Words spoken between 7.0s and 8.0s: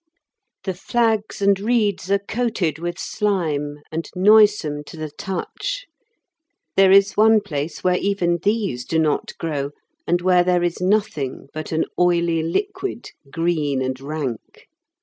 one place where